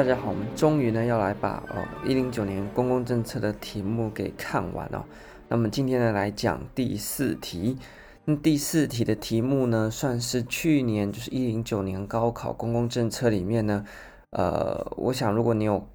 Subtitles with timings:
[0.00, 5.04] 大家好，我们终于呢要来把哦一零九年公共政策的题目给看完哦。
[5.46, 7.76] 那么今天呢来讲第四题。
[8.24, 13.84] 那第四题的题目呢，算是去年就是一零九年高考公共政策里面呢，
[14.30, 15.86] 呃，我想如果你有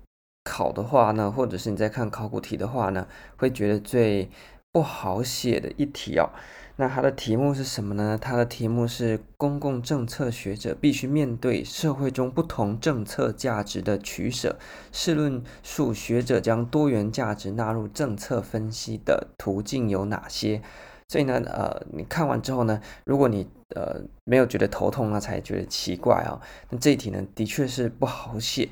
[0.43, 4.29] 考的话呢，或者是你在看考古题的话呢，会觉得最
[4.71, 6.29] 不好写的一题哦。
[6.77, 8.17] 那它的题目是什么呢？
[8.21, 14.57] 它的题目是公共政策学者必须面对社会中不同政策价值的取舍，
[14.91, 20.61] 试论述学者将多元价值纳入政策分析的途径有哪些？
[21.07, 26.41] 所以呢，呃，你看完之后呢，如果你呃没有觉得头痛，那才觉得奇怪哦。
[26.71, 28.67] 那这一题呢，的确是不好写。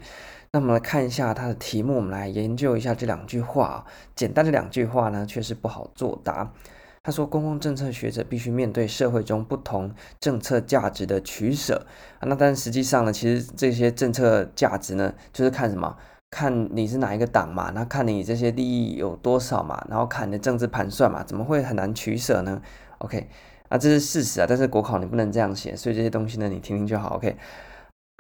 [0.52, 3.86] 那么来看一下它的题目，我们来研究一下这两句话。
[4.14, 6.52] 简单的两句话呢，却是不好作答。
[7.06, 11.86] 他说：“公共政策学者必须面对社会中不同政策价值的取舍
[12.20, 12.24] 啊。
[12.28, 15.98] 那但实际上呢，其实这些政策价值呢，就是看什么？
[16.32, 22.62] 看你是哪一个党嘛，那看你这些利益有多少嘛，然后看你的政治盘算嘛，怎么会很难取舍呢
[23.00, 23.28] ？OK，
[23.70, 24.46] 那这是事实啊。
[24.48, 27.18] 但是国考你不能这样写，所以这些东西呢，你听听就好。
[27.18, 27.36] OK，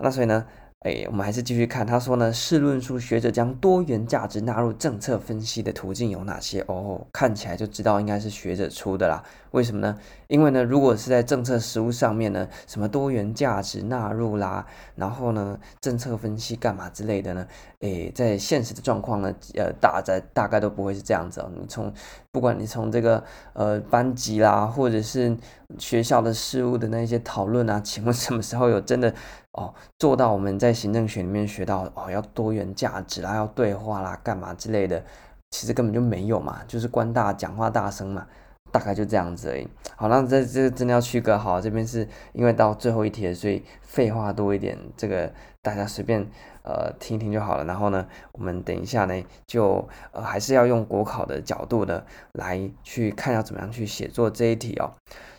[0.03, 0.45] 那所以呢？”
[0.83, 1.87] 哎，我们还是继续看。
[1.87, 6.59] 他说呢，试论述学者将多元价值纳入政策分析的途径有哪些？
[6.67, 9.23] 哦，看起来就知道应该是学者出的啦。
[9.51, 9.97] 为什么呢？
[10.27, 17.47] 因为呢，如果是在政策实务上面呢，什么多元价值纳入啦，然后呢，政策分析干嘛之类的呢？
[17.79, 21.49] 哎，在现实的状况呢，呃，大在大概都不会是这样子哦。
[21.55, 21.93] 你从
[22.33, 25.37] 不管你从这个呃班级啦，或者是
[25.77, 29.13] 学校的事务的那些讨论啊，请问什么时候有真的？
[29.51, 35.05] 哦，做到我们在行政学里面学到哦，要多元价值啦，要对话啦，干嘛之类的，
[35.51, 38.25] 其实根本就没有嘛，就是官大讲话大声嘛，
[38.73, 39.67] 大概就这样子而已。
[39.95, 46.27] 好，那这这真的要区隔好，这边是因为到最后一题，所以废话多一点，这个大家随便
[46.63, 47.63] 呃听一听就好了。
[47.65, 54.91] 然后呢，我们等一下呢，就呃还是要用国考的角度的来去看要怎么样去写作这一题哦。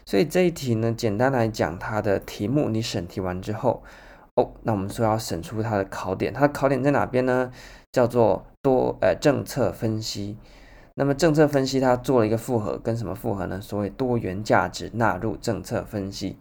[0.07, 3.83] 所以这一题呢，简单来讲，它的题目你审题完之后。
[4.37, 7.53] 哦，那我们说要审出它的考点，它的考点在哪边呢？
[7.93, 10.37] 叫做多呃政策分析。
[10.97, 13.61] 那么政策分析它做了一个复合，跟什么复合呢？
[13.61, 16.37] 所谓多元价值纳入政策分析。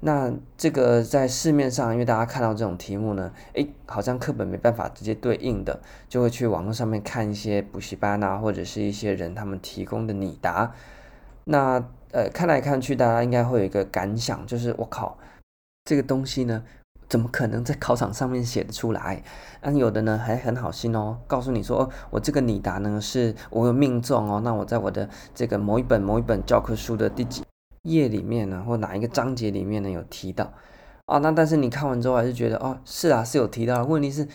[0.00, 10.72] 那这个在市面上，因为大家看到这种题目呢，诶，好像课本没办法直接对应的，就会去网络上面看一些补习班啊，或者是一些人他们提供的拟答。
[11.44, 15.18] 那呃看来看去，大家应该会有一个感想，就是我靠，
[15.84, 16.64] 这个东西呢。
[17.08, 19.22] 怎么可能在考场上面写得出来？
[19.62, 27.42] 那有的呢还很好心哦，告诉你说，哦，我这个拟答呢是我有命中哦，那我在我的这个某一本某一本教科书的第几
[27.82, 30.52] 页里面呢，或哪一个章节里面呢有提到
[31.06, 31.18] 啊？
[31.18, 33.84] 那但是你看完之后还是觉得哦，是啊，是有提到。
[33.84, 34.26] 问题是，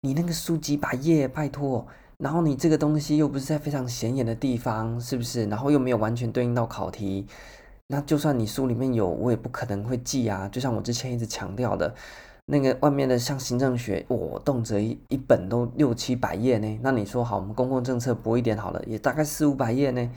[0.00, 1.86] 你那个书几百页，拜托，
[2.18, 5.46] 然后你这个东西又不是在非常显眼的地方，是不是？
[5.46, 7.26] 然后又没有完全对应到考题。
[7.92, 10.48] 那就算你书里面有，我也不可能会记啊。
[10.50, 11.94] 就像我之前一直强调的，
[12.46, 16.78] 那个外面的像行政学，我、动辄一一本都六七百页呢。
[16.80, 20.10] 那你说好，我们公共政策薄一点好了，也大概四五百页呢。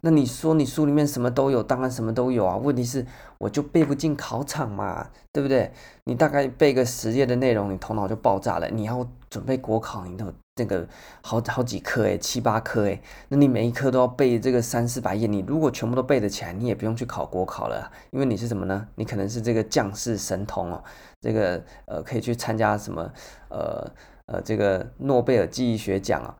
[0.00, 2.56] 那你说你书里面什么都有，当然什么都有啊。
[2.56, 3.04] 问题是
[3.38, 5.72] 我就背不进考场嘛，对不对？
[6.04, 8.68] 你大概背个十页的内容，你头脑就爆炸了。
[8.70, 10.86] 你要准备国考，你都这个
[11.20, 15.26] 好好几科诶，七八科诶，那你每一科都要背这个三四百页。
[15.26, 18.86] 你如果全部都背得起来，你也不用去考国考了，因为你是什么呢？
[18.94, 20.82] 你可能是这个将士神童哦，
[21.20, 23.10] 这个呃可以去参加什么
[23.48, 23.90] 呃
[24.26, 26.34] 呃这个诺贝尔记忆学奖啊。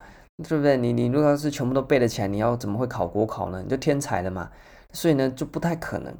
[0.46, 0.76] 对不对？
[0.76, 3.60] 你你如果要是全部都背得起来，你要怎么会考国考呢？
[3.62, 4.50] 你就天才了嘛。
[4.92, 6.16] 所以呢，就不太可能。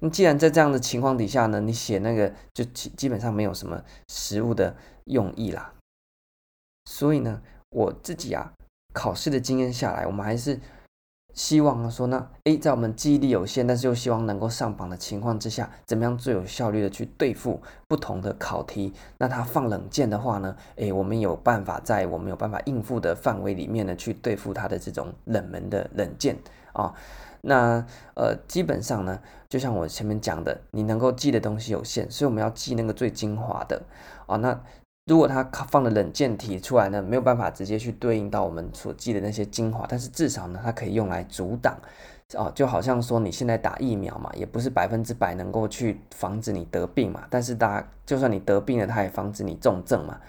[0.00, 5.72] 你既然在这样的情况底下呢，你写那个就基基本上没有什么实物的用意啦。
[6.84, 7.40] 所以呢，
[7.70, 8.52] 我自己啊，
[8.92, 10.60] 考试的经验下来，我们还是。
[11.34, 18.92] 希望说呢，诶，在我们记忆力有限，但是又希望能够上榜的情况之下，怎么样最有效率的去对付不同的考题？
[19.18, 26.36] 那它放冷箭的话呢，诶，我们有办法在我们有办法应付的范围里面呢，去对付它的这种冷门的冷箭
[26.72, 26.92] 啊。
[27.44, 29.18] 那呃，基本上呢，
[29.48, 33.82] 就像我前面讲的，你能够记的东西有限，所以我们要记那个最精华的
[34.26, 34.36] 啊。
[34.36, 34.62] 那
[35.06, 41.76] 如果它放的冷箭题出来呢，没有办法直接去对应到我们所记的那些精华，但是至少呢，它可以用来阻挡，
[42.34, 50.20] 哦，就好像说你现在打疫苗嘛，也不是百分之百能够去防止你得病嘛，但是大家就算你得病了，它也防止你重症嘛，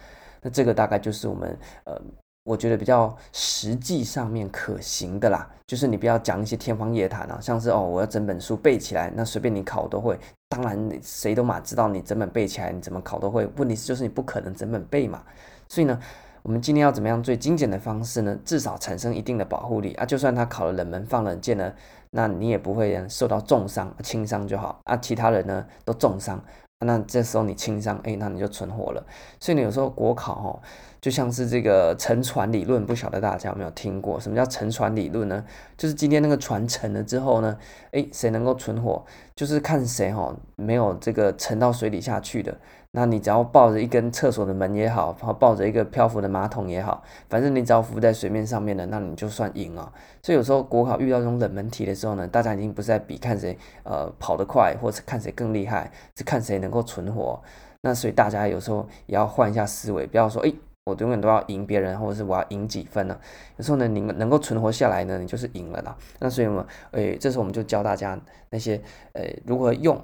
[0.42, 2.02] 那这个大概就是我们呃。
[2.44, 10.20] 我觉得比较实际上面可行的啦，就是你不要讲一些天方夜谭啊，像是哦，我要整本书背起来，那随便你考都会。
[10.50, 13.48] 当然，谁都嘛知道你整本背起来，你怎么考都会。
[13.58, 15.24] 问题是就是你不可能整本背嘛，
[15.70, 15.98] 所以呢，
[16.42, 18.38] 我们今天要怎么样最精简的方式呢？
[18.44, 21.74] 至少产生一定的保护力啊，就算他考了冷门放冷箭呢，
[22.12, 24.98] 那你也不会受到重伤，轻伤就好啊。
[24.98, 26.44] 其他人呢都重伤。
[26.86, 29.02] 那这时候你轻伤，哎，那你就存活了。
[29.40, 30.60] 所以呢有时候国考哦，
[31.04, 34.18] 就像是这个沉船理论，不晓得大家有没有听过？
[34.18, 35.44] 什么叫沉船理论呢？
[35.78, 37.58] 就是今天那个船沉了之后呢，
[37.92, 39.04] 哎，谁能够存活？
[39.36, 42.58] 就是看谁哈，没有这个沉到水底下去的。
[42.92, 49.92] 那你只要抱着一根厕所的门也好，然后抱着一个漂浮的马桶也好，反正你只要浮在水面上面的，那你就算赢了。
[50.22, 57.42] 所以有时候国考遇到这种冷门题的时候呢，大家已经不是在比看谁呃跑得快，或者看谁更厉害，是看谁能够存活。
[57.82, 63.20] 那所以大家有时候也要换一下思维，不要说诶，我永远都要赢别人，或者是我要赢几分呢？
[63.58, 65.96] 有时候呢，你们能够存活下来呢，你就是赢了啦。
[66.20, 68.20] 那所以我诶，这时候我们就教大家
[68.50, 68.82] 那些
[69.14, 70.04] 呃如何用。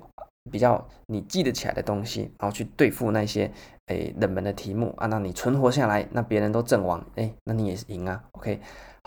[0.49, 3.51] 比较你记得起来的东西，然后去对付那些
[3.87, 8.23] 诶冷门的题目啊，那你存活下来，那别人都阵亡，诶，那你也是赢啊。
[8.31, 8.59] OK，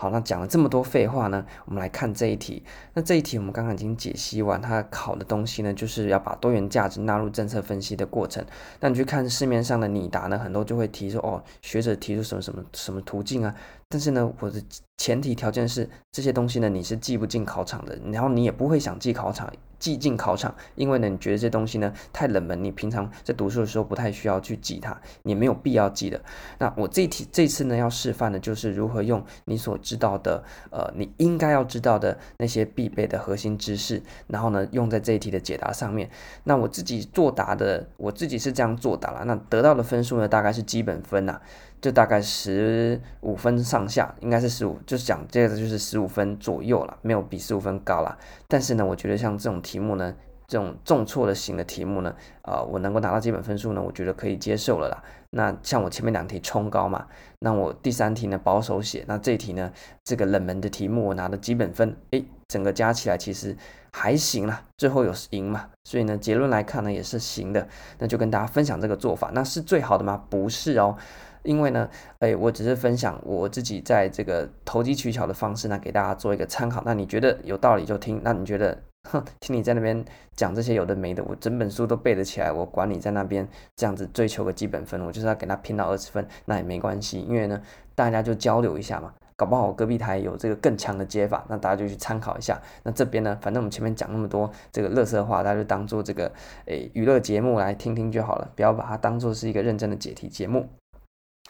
[0.03, 2.61] 好，那讲了这么多废话呢，我们来看这一题。
[2.93, 8.43] 那这一题我们刚刚已经解析完，它考的东西呢，就是要把多元价值纳入政策分析的过程。
[8.81, 13.55] 那你去看市面上的拟答呢，很多就会提出哦，学者提出什么什么什么途径啊，
[13.87, 14.61] 但是呢，我的
[14.97, 19.49] 前提条件是这些东西呢，你是记不进考场的，然后你也不会想记考场。
[19.83, 26.21] 记进考场，因为呢，你觉得这东西呢太冷门，你平常在读书的时候不太需要去记它，也没有必要记的。
[26.57, 30.41] 那我这题这次呢要示范的就是如何用你所知道的，
[30.71, 36.09] 呃，你应该要知道的那些必备的核心知识，然后呢用在这一题的解答上面。
[36.45, 41.41] 那我自己作答的，我自己是这样作答了，那得到的分数呢大概是基本分呐、啊。
[41.83, 48.17] 就大概十五分上下，应该是十五，就是讲这个就是十五分左右了，没有比十五分高了。
[48.47, 50.15] 但是呢，我觉得像这种题目呢，
[50.47, 55.03] 这种重错的型的题目呢，呃，我能够拿到基本分数呢，我觉得可以接受了啦。
[55.31, 57.05] 那像我前面两题冲高嘛，
[57.39, 59.69] 那我第三题呢保守写，那这题呢
[60.05, 63.57] 这个冷门的题目我拿的基本分，诶，整个加起来其实
[63.91, 67.67] 还行啦，最后有赢嘛，所以呢结论来看呢也是行的。
[67.99, 70.23] 那就跟大家分享这个做法，那是最好的吗？
[70.29, 70.95] 不是哦。
[71.43, 76.81] 因为呢，哎，我只是分享我自己在这个投机取巧的方式呢，给大家做一个参考。
[76.85, 80.03] 那你觉得有道理就听，那你觉得，哼，听你在那边
[80.35, 87.19] 讲这些有的没的，我整本书都背得起来，我管你在那边这样子追求个基本分，我就是要给他拼到二十分，那也没关系。
[87.19, 87.61] 因为呢，
[87.93, 92.61] 大家就交流一下嘛，搞不好我隔壁台有这个更强的解法，那大家就去参考一下。
[92.83, 96.31] 那这边呢，反正我们前面讲那么多这个乐色话，大家就当做这个
[96.67, 100.69] 诶娱乐节目来听听就好了，不要把它当做是一个认真的解题节目。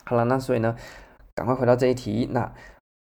[0.04, 0.76] 好了，那所以呢，
[1.34, 2.28] 赶快回到这一题。
[2.30, 2.52] 那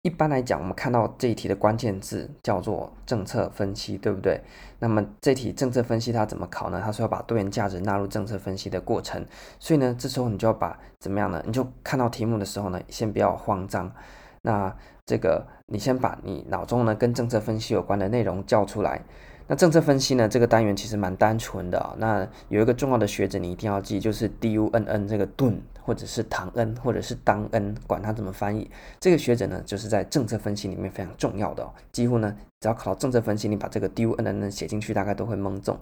[0.03, 4.41] 一般来讲，我们看到这一题的关键字叫做政策分析，对不对？
[4.79, 6.81] 那么这题政策分析它怎么考呢？
[6.83, 9.25] 它说要把多元价值纳入政策分析的过程。
[9.59, 11.41] 所以呢，这时候你就要把怎么样呢？
[11.45, 13.91] 你就看到题目的时候呢，先不要慌张。
[14.41, 14.75] 那
[15.05, 19.01] 这个你先把你脑中呢跟政策分析有关的内容叫出来。
[19.47, 21.93] 那政策分析呢，这个单元其实蛮单纯的啊。
[21.97, 25.61] 那有一个重要的学者你一定要记，就是 D U N N 这个顿。
[25.85, 31.73] 或者是唐恩，或者是当恩，管他怎么翻译，这个学者呢，就是在政策分析里面非常重要的哦。
[31.91, 35.77] 几乎呢，只要考到政策分析，你把这个 D U N N 写进去，大概都会蒙中。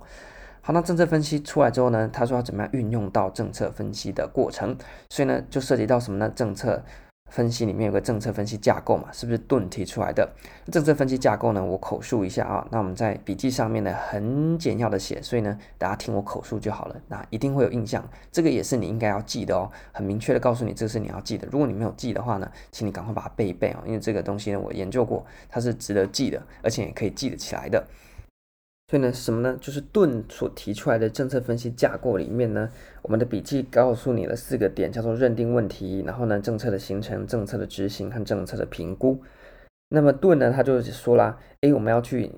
[0.62, 4.76] 好，那政策分析出来之后呢，他说要怎么样运用到政策分析的过程，
[5.12, 6.28] 所以呢，就涉及到什么呢？
[6.36, 6.84] 政策。
[7.32, 10.30] 分析里面有个政策分析架构嘛，是不是盾提出来的？
[10.70, 12.68] 政策分析架构呢，我口述一下啊。
[12.70, 16.96] 那我们在笔记上面呢，很简要的写，所以呢，大家听我口述就好了。
[17.08, 19.72] 那一定会有印象，这个也是你应该要记的哦。
[19.94, 21.48] 很明确的告诉你，这是你要记的。
[21.50, 27.88] 如果你没有记的话呢，请你赶快把它背一背啊，因为这个东西呢，我研究过，它是值得记的，而且也可以记得起来的。
[28.92, 29.58] 所以呢，什么呢？
[29.62, 32.70] 就是盾所提出来的政策分析架构里面呢，
[33.02, 39.18] 我们的笔记告诉你了四个点，叫做认定问题，然后呢，政策的形成、政策的执行和政策的评估。
[39.88, 42.30] 那么盾呢，他就说啦，诶，我们要去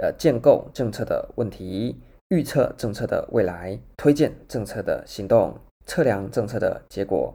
[0.00, 7.34] 呃建构政策的问题，预测政策的未来，推荐政策的行动，测量政策的结果。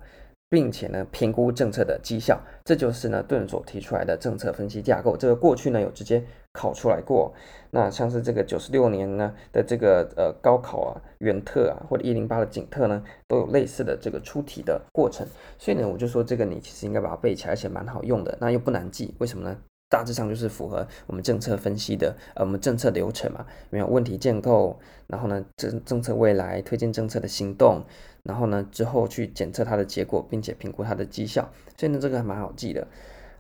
[0.52, 5.16] 并且呢，评估政策的绩效，这就是呢顿所提出来的政策分析架构。
[5.16, 7.34] 这个过去呢有直接考出来过。
[7.70, 15.26] 那像是这个九十六年呢的这个呃高考啊，原特啊，或者一零八的景特呢，都有类似的这个出题的过程。
[15.58, 18.38] 所以呢，我就说这个你其实应该把它背起来，而且蛮好用的。
[18.42, 19.58] 那又不难记，为什么呢？
[19.92, 27.84] 大致上就是符合我们政策分析的呃我们政策流程嘛，没有问题建构，然后呢政政策未来推荐政策的行动。
[28.24, 32.88] 然后呢，之后去检测它的结果，并且评估它的绩效，所以呢，这个还蛮好记的。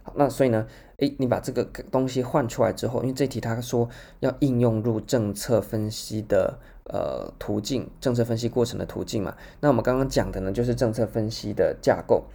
[0.01, 0.65] 好，那所以呢，
[0.97, 3.87] 诶，你把这个东西换出来之后，因为这题他说
[4.21, 9.37] 要应用入政策分析的呃途径，政策分析过程的途径嘛。
[9.59, 12.25] 那我们刚刚讲的呢，就是政策分析的架构。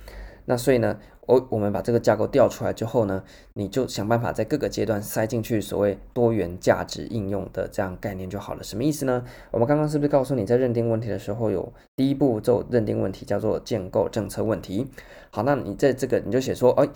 [0.44, 3.22] 那所以呢，我我们把这个架构调出来之后呢，
[3.54, 8.62] 你就想办法在各个阶段塞进去所谓多元价值应用的这样概念就好了。
[8.62, 9.24] 什么意思呢？
[9.50, 14.86] 我们刚刚是不是告诉你在认定问题的时候有第一步骤认定问题叫做建构政策问题？
[15.30, 16.88] 好，那你在这个你就写说，哎，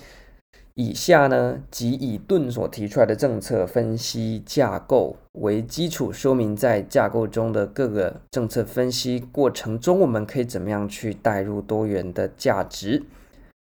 [0.74, 13.02] 以下呢即以盾所提出来的政策分析架构为基础，说明在架构中的各个政策分析过程中，我们可以怎么样去带入多元的价值。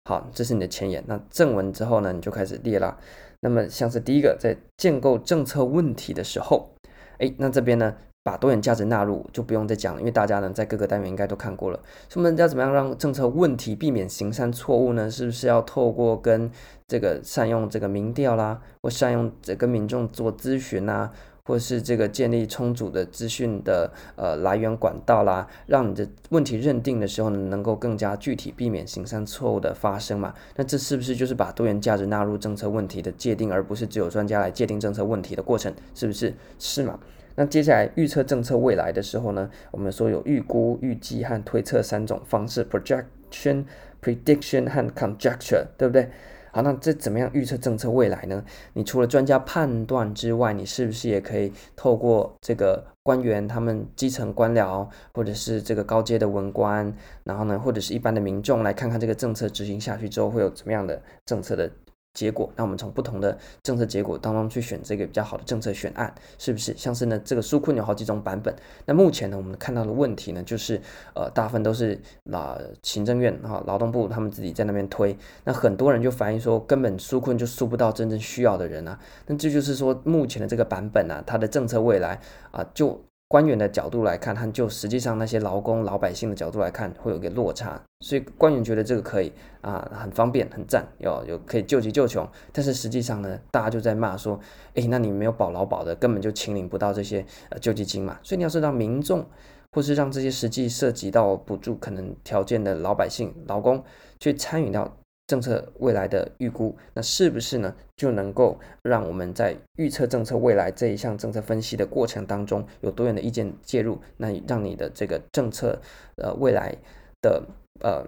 [0.09, 1.03] 好，这是你的前言。
[1.09, 2.97] 那正文之后呢，你就开始列了。
[3.41, 6.71] 那么像是第一个，在建构政策问题的时候，
[7.19, 11.81] 诶，那这边呢，把多元价值纳入就不用再讲了，因为大家呢在各个单元应该都看过了。
[12.09, 15.11] 所以我们要怎么样让政策问题避免行善错误呢？
[15.11, 16.49] 是不是要透过跟
[16.87, 21.13] 这个善用这个民调啦，或善用这跟民众做咨询啊？
[21.47, 30.35] 或是这个建立充足的资讯的呃来源管道啦，让你的问题认定的时候呢，能够更加具体，避免形成错误的发生嘛？
[30.57, 35.73] 那这是不是就是把多元价值纳入政策问题的界定，而不是只有专家来界定政策问题的过程？
[35.95, 36.35] 是不是？
[36.59, 36.99] 是嘛？
[37.37, 43.65] 那接下来预测政策未来的时候呢，我们说有预估、预计和推测三种方式：projection、
[44.03, 46.11] prediction 和 conjecture，对不对？
[46.57, 48.43] 好，那这怎么样预测政策未来呢？
[48.73, 56.91] 你除了专家判断之外，你是不是也可以透过这个官员、他们基层官僚，或者是这个高阶的文官，
[57.25, 61.71] 然后呢，或者是一般的民众，来看看这个政策执行下去之后会有怎么样的政策的？
[62.17, 66.75] 结果，那我们从不同的政策结果当中去选这个比较好的政策选案，是不是？
[66.75, 68.57] 像是呢，这个纾困有好几种版本。
[68.87, 70.81] 那目前呢，我们看到的问题呢，就是
[71.15, 72.01] 呃，大部分都是
[72.33, 75.15] 啊，行政院哈、劳动部他们自己在那边推。
[75.45, 78.99] 那很多人就反映说，根本纾困就纾不到真正需要的人啊。
[79.27, 82.19] 那这就是说，目前的这个版本啊，它的政策未来
[82.51, 82.99] 啊，就。
[83.29, 87.81] 官员的角度来看，和就实际上那些劳工老百姓的角度来看，会有个落差。
[88.01, 92.29] 所以官员觉得这个可以啊，很方便，很赞，有有可以救急救穷。
[92.53, 94.39] 但是实际上呢，大家就在骂说，
[94.75, 98.17] 诶，那你没有保劳保的，根本就清领不到这些呃救济金嘛。
[98.23, 99.27] 所以你要是让民众，
[99.73, 103.83] 或是让这些实际涉及到补助可能条件的老百姓、劳工
[104.21, 104.97] 去参与到。
[105.27, 107.75] 政策未来的预估，那是不是呢？
[107.97, 115.81] 就能够让我们在预测政策未来这一项政策分析的过程当中，有多元的意见介入，那让你的这个政策
[116.17, 116.77] 呃未来
[117.21, 117.43] 的
[117.81, 118.07] 呃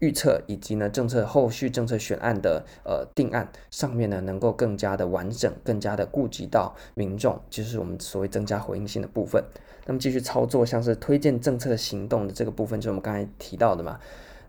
[0.00, 9.44] 预测以及呢政策后续政策选案的呃定案上面呢，能够更加的完整，更加的顾及到民众，就是我们所谓增加回应性的部分。
[9.86, 14.00] 那么继续操作，像是推荐政策行动的这个部分，就是我们刚才提到的嘛。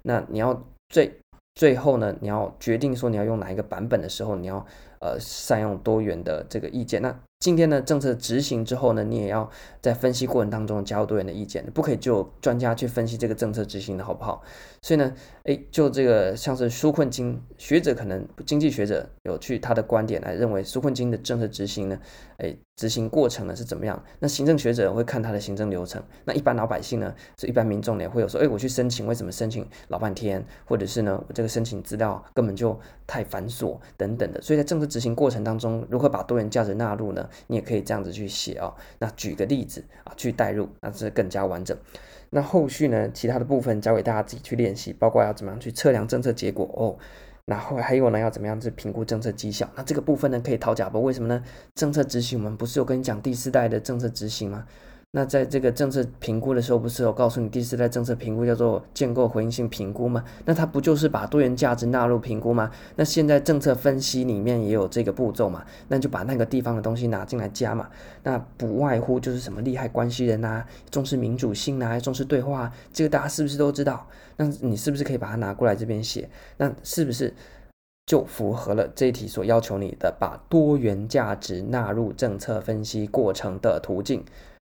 [0.03, 1.11] 那你要最
[1.59, 4.65] 最后呢，你要决定说你要用哪一个版本的时候，你要
[5.01, 7.01] 呃善用多元的这个意见。
[7.01, 14.43] 那今天的政策执行之后呢，你也要在分析过程当中加入多元的意见，不可以就专家去分析这个政策执行的好不好。
[14.81, 21.98] 所以呢，诶，就这个像是纾困金，学者可能经济学者有去他的观点来认为纾困金的政策执行呢，
[22.39, 24.03] 诶，执行过程呢是怎么样？
[24.19, 26.03] 那行政学者会看他的行政流程。
[26.25, 30.46] 那一般老百姓呢，是一般民众呢会有说，诶，我去申请，为什么申请老半天？
[30.65, 32.77] 或者是呢，我这个申请资料根本就
[33.08, 34.41] 太繁琐等等的。
[34.41, 37.28] 所以在政策执行过程当中，如何把多元价值纳入呢？
[37.48, 38.74] 你也可以这样子去写哦。
[39.00, 41.77] 那举个例子啊，去代入，那是更加完整。
[42.31, 46.98] 那后续呢，其他的部分交给大家自己去练习，包括要怎么样去测量政策结果哦，
[47.45, 49.67] 然后还有呢，要怎么样去评估政策绩效。
[49.75, 51.01] 那这个部分呢，可以讨价不？
[51.01, 51.43] 为什么呢？
[51.74, 54.65] 政策执行，我们不是有跟你讲第四代的政策执行吗？
[55.11, 60.23] 那在这个政策评估的时候，不是有告诉你第四代政策评估叫做建构回应性评估吗？
[60.45, 62.69] 那它不就是把多元价值纳入评估吗？
[62.95, 65.65] 那现在政策分析里面也有这个步骤嘛？
[65.87, 67.89] 那就把那个地方的东西拿进来加嘛？
[68.21, 74.07] 那不外乎就是什么利害关系人啊，重视民主性啊，重视对话，这个大家是不是都知道？
[74.37, 76.29] 那你是不是可以把它拿过来这边写？
[76.57, 77.33] 那是不是
[78.05, 84.23] 就符合了这一题所要求你的把多元价值纳入政策分析过程的途径？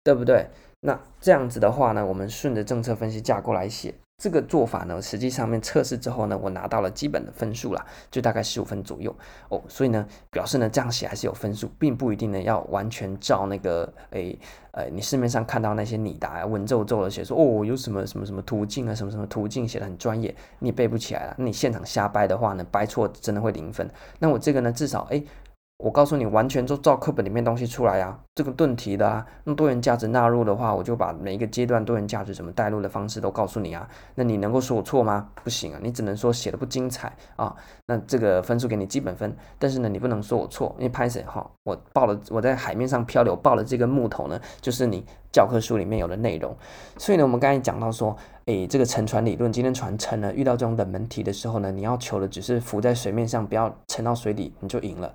[0.04, 0.46] 对不对？
[0.80, 9.16] 那这样子的话呢，我们顺着政策分析架构来写，这个做法呢，实际上面测试之后呢，我拿到了基本的分数啦，就大概十五分左右
[9.48, 9.62] 哦。
[9.66, 14.38] 所以呢，表示呢这样写还是有分数，并不一定呢要完全照那个诶
[14.72, 21.34] 呃你市面上看到那些拟答呀文绉绉的写说哦有什么什么什么途径啊，什么什么途径写的很专业，你背不起来了。
[21.38, 23.88] 那你现场瞎掰的话呢，掰错真的会零分。
[24.18, 25.24] 那我这个呢，至少诶。
[25.84, 33.86] 我告诉你，完全就照课本里面东西出来啊，这个盾题的啊，那多元价值纳入的话，我就把每一个阶段多元价值怎么带入的方式都告诉你啊。
[34.14, 35.28] 那你能够说我错吗？
[35.44, 37.54] 不行啊，你只能说写的不精彩啊。
[37.84, 46.56] 那这个分数给你基本分，但是呢，你不能说我错，因为拍谢哈，我抱了我在海面上漂流抱了这个木头呢，就是你教科书里面有的内容。
[46.96, 55.12] 所以呢，我们刚才讲到说，诶，这个沉船理论，今天船沉了，遇到这种冷门题的时候呢，你要求的只是浮在水面上，不要沉到水底，你就赢了。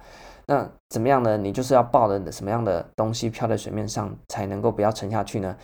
[0.50, 1.38] 那怎么样呢？
[1.38, 5.56] 你就是要抱着什么样的东西漂在水面上，才能够不要沉下去呢？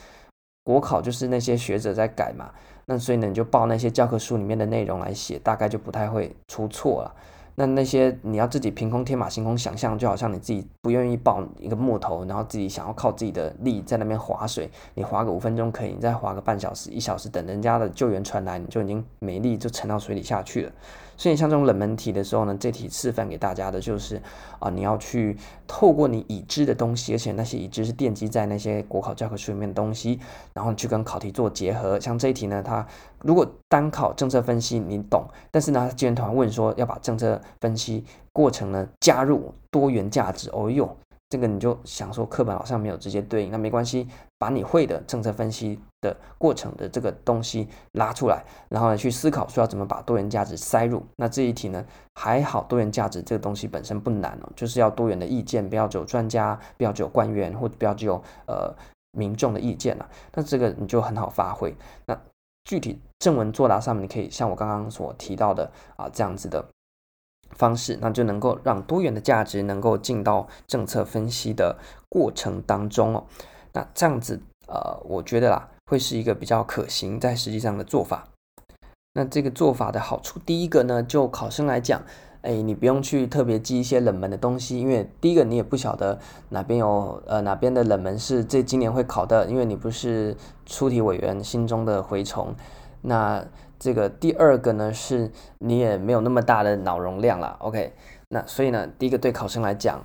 [0.64, 2.52] 国考就是那些学者在改嘛，
[2.86, 7.12] 那所以呢，你就报那些教科书里面的内容来写，大概就不太会出错了。
[7.56, 20.72] 那那些你要自己凭空天马行空想象，就好像你自己不愿意抱一个木头，然后自己想要靠自己的力在那边划水，你划个五分钟可以，你再划个半小时、一小时，等人家的救援船来，你就已经没力，就沉到水里下去了。
[21.18, 24.22] 所以像这种冷门题的时候呢，这题示范给大家的就是
[24.60, 30.20] 啊，你要去透过你已知的东西，而且那些已知是奠基在那些国考教科书里面的东西，
[30.54, 32.00] 然后去跟考题做结合。
[32.00, 32.86] 像这一题呢，它
[33.22, 40.98] 如果单考政策分析你懂，但是呢，救援团问说要把政策分析过程呢加入多元价值，哦哟。
[41.28, 44.08] 这个你就想说课本好像没有直接对应，那没关系，
[44.46, 51.04] 把你会的政策分析的过程的这个东西拉出来，然后呢去思考说要怎么把多元价值塞入。
[51.16, 51.84] 那这一题呢
[52.14, 58.72] 还好，多元价值这个东西本身不难哦，就是要多元的意见，不要只有专家，不要只有官员，或者不要只有呃
[59.14, 60.08] 民众的意见了。
[60.36, 61.76] 那这个你就很好发挥。
[62.06, 62.16] 那
[62.66, 66.64] 具体正文作答上面，你可以像我刚刚所提到的啊这样子的。
[67.52, 71.78] 方式，那就能够让多元的价值能够进到政策分析的
[72.10, 73.24] 过程当中哦。
[73.76, 78.26] 那这样子，呃，我觉得啦，会是一个比较可行在实际上的做法。
[79.14, 82.02] 那这个做法的好处，第一个呢，就考生来讲，
[82.42, 86.18] 哎，你不用去特别记一些冷门的东西，因为第一个你也不晓得
[86.50, 92.56] 哪边有呃哪边的冷门是这今年会考的，因为你不是出题委员心中的蛔虫。
[93.02, 93.46] 那
[93.78, 95.30] 这个第二个呢，是
[95.60, 97.94] 你也没有那么大的脑容量了，OK？
[98.30, 100.02] 那所以呢，第一个对考生来讲，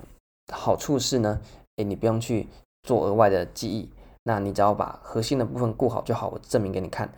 [0.51, 1.39] 好处是呢，
[1.77, 2.47] 诶，你不用去
[2.83, 3.89] 做额外的记忆，
[4.23, 7.09] 那你只要把核心的部分顾好就好，我证明给你看。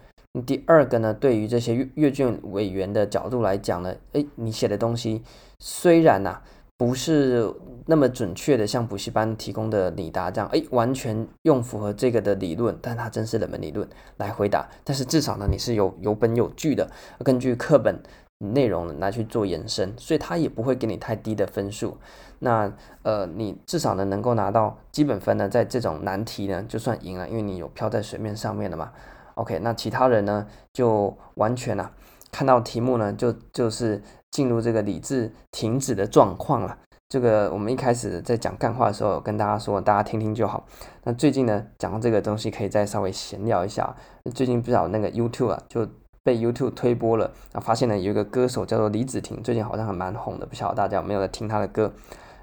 [0.45, 5.21] 第二个呢，对于这些阅阅卷委员的角度来讲呢，诶，你写的东西
[5.59, 6.41] 虽然呐、
[6.75, 7.53] 不是
[7.85, 14.67] 那么准确的，像补习班提供的拟答这样，哎，完全用符合这个的理论，但它真是冷门理论来回答。
[14.83, 16.89] 但是至少呢，你是有有本有据的，
[17.23, 18.01] 根据课本
[18.47, 21.97] 内容来去做延伸，所以它也不会给你太低的分数。
[22.39, 22.71] 那
[23.03, 28.91] 呃，你至少呢能够拿到基本分呢，在这种难题呢就算赢了，因为你有漂在水面上面的嘛。
[29.35, 31.91] OK，那其他人呢就完全啊
[32.31, 34.01] 看到题目呢就就是。
[34.33, 36.75] 进入这个理智停止的状况了。
[37.07, 40.65] 这个我们一开始在讲干话的时候，跟大家说，大家听听就好。
[41.03, 43.95] 那最近呢，讲到这个东西，可以再稍微闲聊一下。
[44.33, 45.87] 最近不知道那个 YouTube 啊，就
[46.23, 51.91] 被 YouTube 推播了，然后发现呢，有一个歌手叫做李子婷，最近好像还蛮红的，不晓得大家有没有在听他的歌？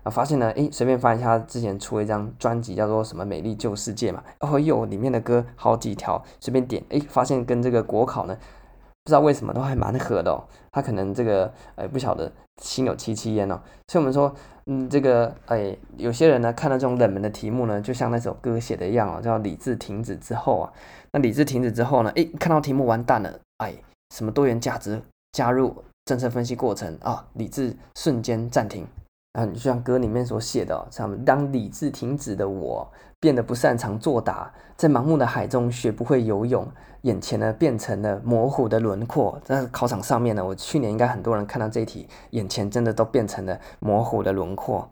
[0.03, 8.37] 然后发现呢，诶，随便翻一下，之前出了一张专辑，叫做什么《美丽旧世界》嘛，哦哟，里面的歌好几条，随便点，诶，发现跟这个国考呢。
[9.05, 12.31] 不知道为什么都还蛮合的哦，他可能这个哎不晓得
[12.63, 14.35] 心有戚戚焉哦，所以我们说，
[14.67, 20.73] 嗯，这个哎有些人呢看到这种冷门的题目呢，就像那首歌写的一样哦，叫理智停止之后啊，
[21.13, 23.75] 那理智停止之后呢，哎看到题目完蛋了，哎
[24.15, 25.01] 什么多元价值
[25.33, 28.87] 加入政策分析过程啊，理智瞬间暂停。
[29.35, 36.67] 啊，就像歌里面所写的，像当理智停止的我变得不擅长作答，在盲目的海中学不会游泳，
[37.03, 39.39] 眼前呢变成了模糊的轮廓。
[39.45, 44.89] 在考场上面呢，我去年应该很多人看到这一题，眼前真的都变成了模糊的轮廓。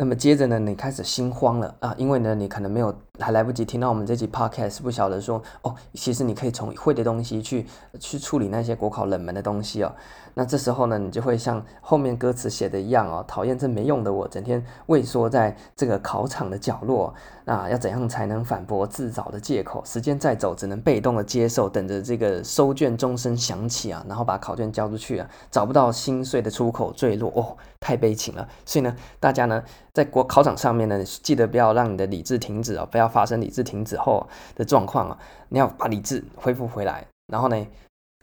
[0.00, 7.66] 那么接着呢，你开始心慌了啊，因为呢，你可能没有还来不及听到我们这集 podcast，不晓得说哦，其实你可以从会的东西去
[7.98, 9.92] 去处理那些国考冷门的东西哦。
[10.34, 17.12] 那这时候呢，你就会像后面歌词写的一样哦，讨厌这没用的我，整天畏缩在这个考场的角落。
[17.44, 19.82] 那要怎样才能反驳自找的借口？
[19.84, 28.48] 时间在走，只能被动的接受，等着这个收卷钟声响起啊，然后把考卷交出去啊，找不到心碎的出口坠落哦，太悲情了。
[28.64, 29.62] 所以呢，大家呢
[29.92, 37.66] 在国考场上面呢，记得不要让你的理智停止啊，不要发生理智停止后的状况啊，你要把理智恢复回来，然后呢。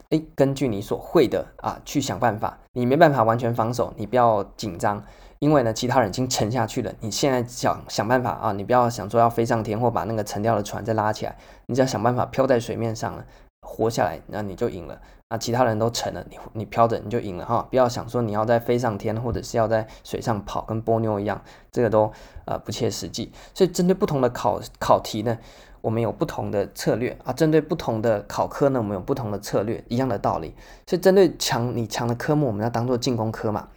[0.10, 2.60] 诶，根据你所会的啊，去想办法。
[2.74, 5.04] 你没办法完全防守，你不要紧张，
[5.40, 6.94] 因为呢，其他人已经沉下去了。
[7.00, 13.26] 你现在想想办法啊，你不要想说要飞上天或把那个沉掉的船再拉起来，你只要想办法漂在水面上了，
[13.66, 15.02] 活下来，那你就赢了。
[15.28, 17.68] 啊，其他人都沉了，你你漂着你就赢了哈。
[17.70, 22.12] 不要想说你要再飞上天，或者是要在水上跑，跟波妞一样，这个都
[22.46, 23.32] 呃不切实际。
[23.54, 25.38] 所以针对不同的考考题呢。
[25.82, 30.56] 我们有不同的策略啊，针对不同的考科呢，我们有不同的策略，一样的道理。
[30.88, 33.68] 所以针对强你强的科目，我们要当做进攻科嘛。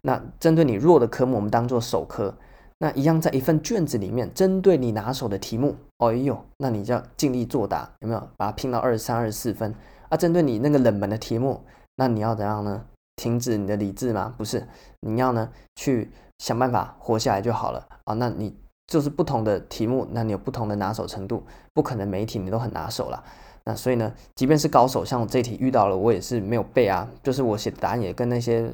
[0.00, 2.34] 那针对你弱的科目，我们当做守科。
[2.82, 8.28] 那一样在一份卷子里面，针对你拿手的题目，哎呦，那你就要尽力作答，有没有？
[8.36, 9.72] 把它拼到二十三、二十四分
[10.08, 10.16] 啊？
[10.16, 11.60] 针对你那个冷门的题目，
[11.94, 12.84] 那你要怎样呢？
[13.14, 14.34] 停止你的理智吗？
[14.36, 14.66] 不是，
[14.98, 18.14] 你要呢去想办法活下来就好了啊。
[18.14, 18.52] 那你
[18.88, 23.22] 就是不同的题目，那你有不同的拿手程度，不可能每一题你都很拿手啦。
[23.64, 28.68] 那所以呢，即便是高手，像我这题遇到了，我也是没有背啊，就是我写的答案也跟那些。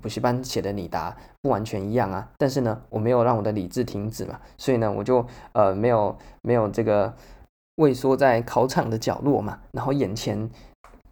[0.00, 7.14] 补习班写的你答不完全一样啊，但是呢，我没有让我的理智停止嘛，所以呢，我就呃没有没有这个
[7.76, 10.48] 畏缩在考场的角落嘛，然后眼前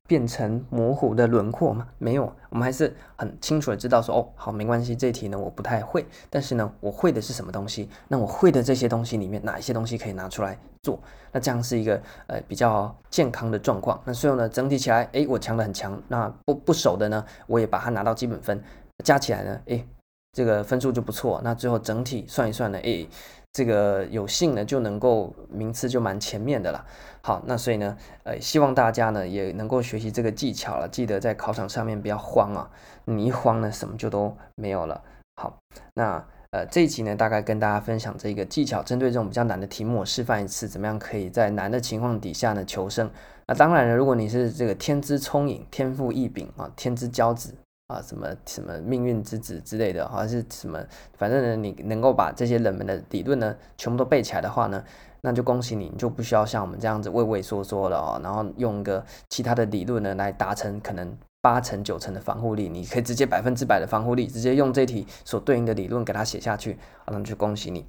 [0.09, 7.89] 变成模糊的轮廓吗，没有，我们还是很清楚的知道说，哦，好，没关系，这一题呢我不太会，但是呢，我会的是什么东西？
[8.09, 11.01] 那我会的这些东西里面，哪一些东西可以拿出来做？
[11.33, 13.99] 那这样是一个呃比较健康的状况。
[14.05, 15.99] 那所以呢，整体起来，诶，我强的很强。
[16.09, 18.63] 那不不熟的呢，我也把它拿到基本分，
[19.03, 19.87] 加起来呢，诶，
[20.33, 21.41] 这个分数就不错。
[21.43, 23.09] 那最后整体算一算呢，诶，
[23.53, 26.85] 这个有幸呢就能够名次就蛮前面的了。
[27.21, 30.89] 好，那所以呢，呃，希望大家呢也能够学习这个技巧了。
[30.89, 32.71] 记得在考场上面不要慌啊，
[33.05, 35.03] 你一慌呢，什么就都没有了。
[35.37, 35.59] 好，
[35.95, 36.25] 那。
[36.55, 43.11] 呃，这一集呢，大概跟大家分享这个技巧，针对这种比较难的题目，我示范一次，怎么样可以在难的情况底下呢求生。
[43.47, 47.55] 那当然了，如果你是这个天资聪颖、天赋异禀啊、天之骄子
[47.93, 50.83] 啊，什么什么命运之子之类的，还是什么，
[51.17, 54.83] 反正呢，你能够把这些冷门的理论呢全部都背起来的话呢，
[55.21, 61.17] 那就恭喜你，你就不需要像我们这样子畏畏缩缩了哦，然后用个其他的理论呢来达成可能。
[61.45, 67.85] 八成九成的防护力，你可以直接百分之百的防护力，直接用这题所对应的理论给它写下去，啊，那就恭喜你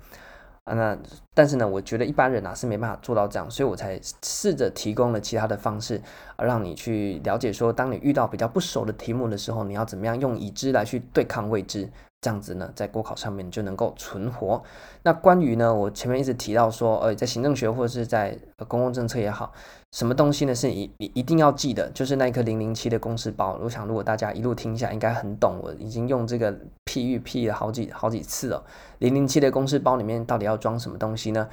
[0.66, 0.74] 啊。
[0.74, 0.98] 那
[1.34, 6.02] 但是呢，我觉得一般人啊是没办法做到这样，所以我才试着提供了其他的方式，
[6.36, 11.90] 啊，让你去了解说，当你遇到比较不熟的题目的时候，你要怎么样用已知来去对抗未知。
[12.24, 14.64] 这样子呢，在国考上面就能够存活。
[15.02, 19.52] 那关于呢，我前面一直提到说，呃，在行政学或者是在公共政策也好，
[19.92, 23.60] 什么东西呢是你你一定要记得，就是那一颗零零七的公式包。
[23.62, 25.60] 我想如果大家一路听一下，应该很懂。
[25.62, 26.54] 我已经用这个
[26.86, 28.64] 譬喻譬了好几好几次了。
[29.00, 31.50] 零零七的公式包里面到底要装什么东西呢？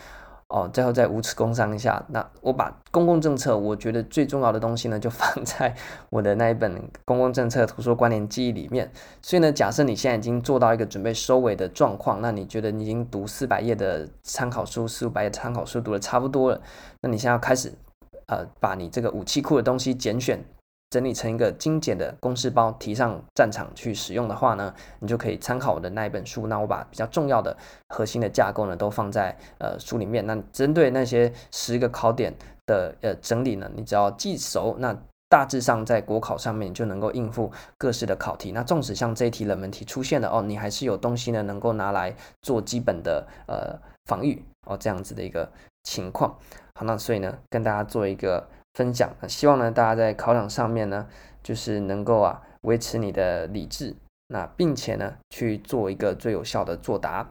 [0.51, 5.73] 哦，最后再无耻工商一下，那我把公共政策，我觉得最重要的东西呢，就 放在
[6.11, 8.91] 我的那一本《公共政策图书关联记忆》里面。
[9.23, 16.61] 所以呢，假设你现在已经做到一个准备收尾的状况，那你觉得你已经读四百页的参考书、四五百页参考书读的差不多了，
[17.01, 17.73] 那你现在要开始，
[18.27, 20.45] 呃，把你这个武器库的东西拣选。
[20.91, 26.49] 整理成一个精简的公式包，提上战场去使用的话呢，你就可以参考我的那一本书。
[26.49, 27.57] 那我把比较重要的
[27.89, 30.27] 核心的架构呢，都放在呃书里面。
[30.27, 32.35] 那针对那些十个考点
[32.67, 34.97] 的呃整理呢，你只要记熟，那
[35.29, 38.51] 大致上在国考上面就能够应付各式的考题。
[38.51, 45.49] 那纵使像这一题冷门题出现了哦，你还是有东西呢能够拿来做基本的呃防御哦，这样子的一个
[45.85, 46.37] 情况。
[46.75, 48.49] 好，那所以呢，跟大家做一个。
[48.75, 51.07] 分享，希望呢，大家在考场上面呢，
[51.43, 53.97] 就是能够啊维持你的理智，
[54.29, 57.31] 那并且呢去做一个最有效的作答。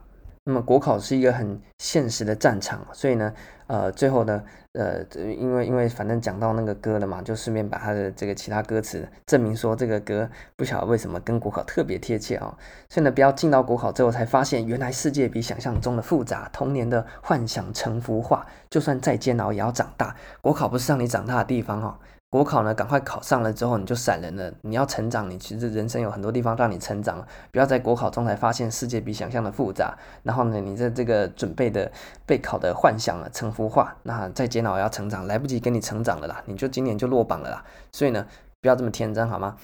[0.50, 3.32] 那么国考是一个很现实的战场，所以呢，
[3.68, 12.58] 呃，最后呢，呃，因为因为反正讲到那个歌了嘛，就顺便把他的这个其他歌词证明说这个歌不晓得为什么跟国考特别贴切啊、
[12.90, 20.16] 所以呢，不要进到国考之后才发现，原来世界比想象中的复杂，童年的幻想成幅画，就算再煎熬也要长大。
[20.42, 22.00] 国考不是让你长大的地方、哦。
[22.30, 24.54] 国考呢，赶快考上了之后你就闪人了。
[24.62, 29.98] 你要成长，你其实人生有很多地方让你成长，不要在国考中才发现世界比想象的复杂。
[30.22, 31.92] 然后呢，你在这个准备的
[32.26, 37.66] 备考的幻想啊，成幅画，那再煎熬要成长，来不及跟你成长了啦，你就今年就落榜了啦。
[37.92, 38.28] 所以呢，
[38.62, 39.58] 不要这么天真好吗？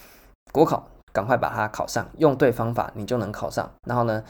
[0.52, 3.72] 国考赶快把它考上，用对方法你就能考上。
[3.88, 4.24] 然后呢，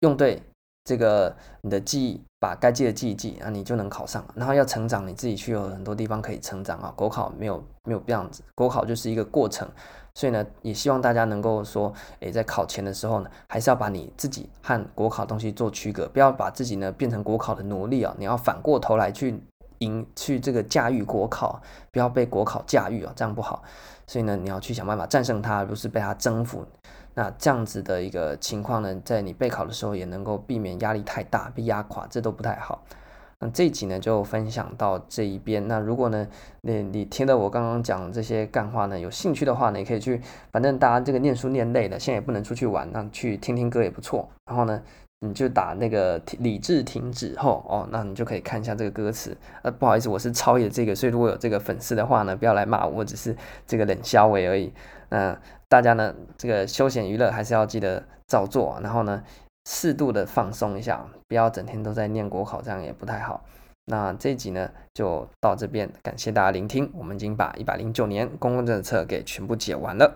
[0.00, 0.42] 用对。
[0.84, 4.34] 这个你的记忆，把该记的记一记啊，你就能考上了。
[4.34, 6.92] 然后要成长，你自己去有很多地方可以成长啊。
[6.96, 9.68] 国考没有没有这样子，国考就是一个过程。
[10.12, 18.12] 所以呢，也希望大家能够说，诶，在考前的时候呢，还是要把你自己和国考东西做区隔，不要把自己呢变成国考的奴隶啊。
[18.18, 19.40] 你要反过头来去
[19.78, 23.62] 赢，去这个驾驭国考，不要被国考驾驭啊，这样不好。
[24.08, 26.66] 所以呢，你要去想办法战胜它，而不是被它征服。
[27.14, 32.82] 那这样子的一个情况呢，在你备考的时候也能够避免压力太大，被压垮，这都不太好。
[33.38, 35.66] 那这一集呢就分享到这一边。
[35.66, 36.26] 那如果呢，
[36.60, 40.20] 你你听到我刚刚讲这些干话呢，有兴趣的话呢，也可以去，
[40.52, 44.28] 反正大家这个念书念累了，现在也不能出去玩，那去听听歌也不错。
[44.46, 44.80] 然后呢，
[45.20, 49.36] 你就打那个理智停止后哦，那你就可以看一下这个歌词。
[49.62, 54.72] 呃，不好意思，我是抄的这个，所以如果有这个粉丝的话呢，不要来骂我，我只是这个冷笑话而已。
[55.08, 55.36] 那
[55.72, 58.78] 大家呢，这个休闲娱乐还是要记得照做。
[58.82, 59.24] 然后呢，
[59.64, 63.42] 适度的放松一下，不要整天都在念国考，这样也不太好。
[63.86, 70.14] 那这集呢，就到这边，感谢大家聆听，我们已经把一百零九年公共政策给全部解完了。